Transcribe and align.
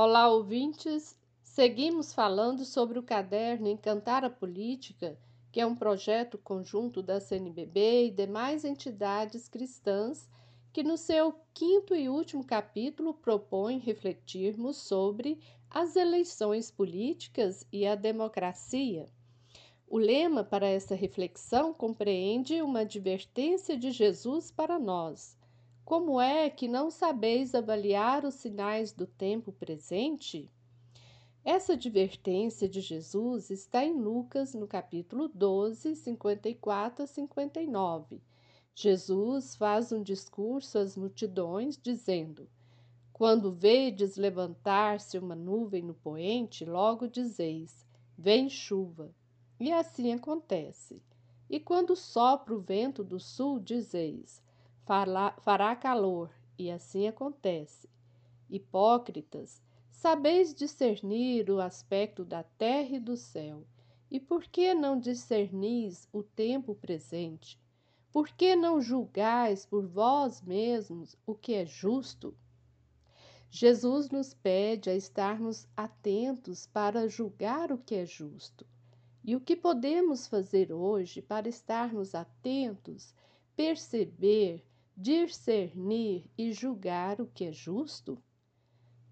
Olá, 0.00 0.28
ouvintes! 0.28 1.18
Seguimos 1.42 2.14
falando 2.14 2.64
sobre 2.64 3.00
o 3.00 3.02
caderno 3.02 3.66
Encantar 3.66 4.24
a 4.24 4.30
Política, 4.30 5.18
que 5.50 5.60
é 5.60 5.66
um 5.66 5.74
projeto 5.74 6.38
conjunto 6.38 7.02
da 7.02 7.18
CNBB 7.18 8.04
e 8.04 8.10
demais 8.12 8.64
entidades 8.64 9.48
cristãs 9.48 10.30
que, 10.72 10.84
no 10.84 10.96
seu 10.96 11.34
quinto 11.52 11.96
e 11.96 12.08
último 12.08 12.44
capítulo, 12.44 13.12
propõe 13.12 13.78
refletirmos 13.78 14.76
sobre 14.76 15.40
as 15.68 15.96
eleições 15.96 16.70
políticas 16.70 17.66
e 17.72 17.84
a 17.84 17.96
democracia. 17.96 19.06
O 19.88 19.98
lema 19.98 20.44
para 20.44 20.68
essa 20.68 20.94
reflexão 20.94 21.74
compreende 21.74 22.62
uma 22.62 22.82
advertência 22.82 23.76
de 23.76 23.90
Jesus 23.90 24.48
para 24.48 24.78
nós 24.78 25.36
como 25.88 26.20
é 26.20 26.50
que 26.50 26.68
não 26.68 26.90
sabeis 26.90 27.54
avaliar 27.54 28.22
os 28.26 28.34
sinais 28.34 28.92
do 28.92 29.06
tempo 29.06 29.50
presente? 29.52 30.52
Essa 31.42 31.72
advertência 31.72 32.68
de 32.68 32.82
Jesus 32.82 33.48
está 33.48 33.82
em 33.82 33.94
Lucas, 33.94 34.52
no 34.52 34.66
capítulo 34.66 35.28
12, 35.28 35.96
54 35.96 37.04
a 37.04 37.06
59. 37.06 38.20
Jesus 38.74 39.56
faz 39.56 39.90
um 39.90 40.02
discurso 40.02 40.76
às 40.78 40.94
multidões, 40.94 41.80
dizendo: 41.82 42.46
Quando 43.10 43.50
vedes 43.50 44.18
levantar-se 44.18 45.16
uma 45.16 45.34
nuvem 45.34 45.82
no 45.82 45.94
poente, 45.94 46.66
logo 46.66 47.08
dizeis: 47.08 47.86
Vem 48.14 48.50
chuva. 48.50 49.10
E 49.58 49.72
assim 49.72 50.12
acontece. 50.12 51.00
E 51.48 51.58
quando 51.58 51.96
sopra 51.96 52.54
o 52.54 52.60
vento 52.60 53.02
do 53.02 53.18
sul, 53.18 53.58
dizeis: 53.58 54.46
fará 54.88 55.76
calor, 55.76 56.30
e 56.58 56.70
assim 56.70 57.06
acontece. 57.06 57.88
Hipócritas, 58.48 59.60
sabeis 59.90 60.54
discernir 60.54 61.50
o 61.50 61.60
aspecto 61.60 62.24
da 62.24 62.42
terra 62.42 62.96
e 62.96 62.98
do 62.98 63.14
céu, 63.14 63.66
e 64.10 64.18
por 64.18 64.44
que 64.44 64.72
não 64.72 64.98
discernis 64.98 66.08
o 66.10 66.22
tempo 66.22 66.74
presente? 66.74 67.60
Por 68.10 68.30
que 68.30 68.56
não 68.56 68.80
julgais 68.80 69.66
por 69.66 69.86
vós 69.86 70.40
mesmos 70.40 71.14
o 71.26 71.34
que 71.34 71.52
é 71.52 71.66
justo? 71.66 72.34
Jesus 73.50 74.08
nos 74.08 74.32
pede 74.32 74.88
a 74.88 74.94
estarmos 74.94 75.68
atentos 75.76 76.66
para 76.66 77.08
julgar 77.08 77.70
o 77.70 77.76
que 77.76 77.94
é 77.94 78.06
justo. 78.06 78.66
E 79.22 79.36
o 79.36 79.40
que 79.40 79.54
podemos 79.54 80.26
fazer 80.26 80.72
hoje 80.72 81.20
para 81.20 81.48
estarmos 81.48 82.14
atentos, 82.14 83.14
perceber 83.54 84.64
discernir 85.00 86.28
e 86.36 86.50
julgar 86.50 87.20
o 87.20 87.26
que 87.28 87.44
é 87.44 87.52
justo? 87.52 88.20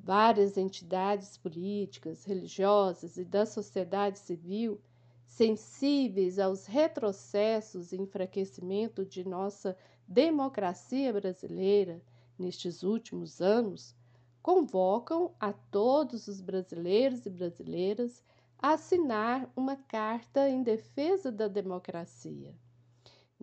Várias 0.00 0.56
entidades 0.56 1.36
políticas, 1.36 2.24
religiosas 2.24 3.18
e 3.18 3.24
da 3.24 3.44
sociedade 3.44 4.18
civil, 4.18 4.80
sensíveis 5.26 6.38
aos 6.38 6.64
retrocessos 6.64 7.92
e 7.92 8.00
enfraquecimento 8.00 9.04
de 9.04 9.28
nossa 9.28 9.76
democracia 10.08 11.12
brasileira 11.12 12.00
nestes 12.38 12.82
últimos 12.82 13.42
anos, 13.42 13.94
convocam 14.40 15.34
a 15.38 15.52
todos 15.52 16.28
os 16.28 16.40
brasileiros 16.40 17.26
e 17.26 17.30
brasileiras 17.30 18.22
a 18.58 18.72
assinar 18.72 19.52
uma 19.54 19.76
carta 19.76 20.48
em 20.48 20.62
defesa 20.62 21.30
da 21.30 21.46
democracia 21.46 22.54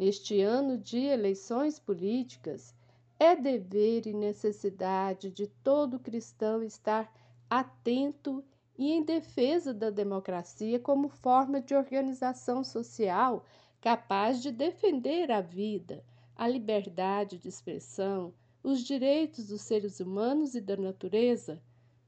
Neste 0.02 0.42
ano 0.42 0.80
de 0.80 0.98
eleições 0.98 1.78
políticas, 1.78 2.74
é 3.20 3.36
dever 3.36 4.08
e 4.08 4.14
necessidade 4.14 5.30
de 5.30 5.46
todo 5.46 6.00
cristão 6.00 6.64
estar 6.64 7.14
atento 7.48 8.44
e 8.76 8.94
em 8.94 9.04
defesa 9.04 9.72
da 9.72 9.92
democracia 9.92 10.80
como 10.80 11.08
forma 11.08 11.62
de 11.62 11.76
organização 11.76 12.64
social 12.64 13.46
capaz 13.80 14.42
de 14.42 14.52
defender 14.52 15.32
a 15.32 15.40
vida, 15.40 16.04
a 16.36 16.48
liberdade 16.48 17.38
de 17.38 17.48
expressão, 17.48 18.34
os 18.64 18.84
direitos 18.84 19.50
dos 19.50 19.62
seres 19.62 20.00
humanos 20.00 20.56
e 20.56 20.62
da 20.62 20.78
natureza, 20.78 21.62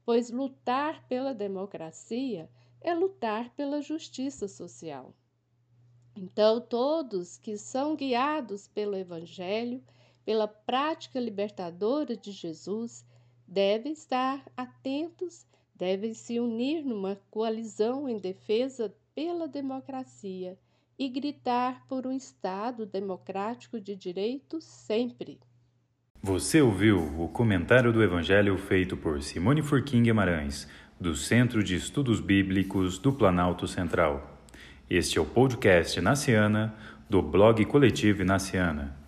pois 0.04 0.32
lutar 0.32 1.06
pela 1.06 1.32
democracia 1.32 2.50
é 2.80 2.92
lutar 2.92 3.54
pela 3.54 3.80
justiça 3.80 4.48
social. 4.48 5.14
Então, 6.16 6.60
todos 6.60 7.36
que 7.36 7.56
são 7.56 7.96
guiados 7.96 8.68
pelo 8.68 8.96
Evangelho, 8.96 9.82
pela 10.24 10.46
prática 10.46 11.18
libertadora 11.18 12.16
de 12.16 12.30
Jesus, 12.30 13.04
devem 13.46 13.92
estar 13.92 14.42
atentos, 14.56 15.46
devem 15.74 16.14
se 16.14 16.38
unir 16.38 16.84
numa 16.84 17.18
coalizão 17.30 18.08
em 18.08 18.18
defesa 18.18 18.94
pela 19.14 19.48
democracia 19.48 20.56
e 20.98 21.08
gritar 21.08 21.84
por 21.88 22.06
um 22.06 22.12
Estado 22.12 22.86
democrático 22.86 23.80
de 23.80 23.96
direito 23.96 24.60
sempre. 24.60 25.40
Você 26.22 26.62
ouviu 26.62 26.98
o 27.20 27.28
comentário 27.28 27.92
do 27.92 28.02
Evangelho 28.02 28.56
feito 28.56 28.96
por 28.96 29.20
Simone 29.22 29.62
Furquim 29.62 30.02
Guimarães, 30.02 30.66
do 30.98 31.14
Centro 31.14 31.62
de 31.62 31.74
Estudos 31.74 32.20
Bíblicos 32.20 32.98
do 32.98 33.12
Planalto 33.12 33.66
Central. 33.66 34.33
Este 34.88 35.18
é 35.18 35.20
o 35.20 35.24
podcast 35.24 35.98
Naciana, 35.98 36.74
do 37.08 37.22
blog 37.22 37.64
Coletivo 37.64 38.22
Naciana. 38.22 39.03